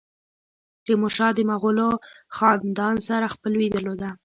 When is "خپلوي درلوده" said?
3.33-4.09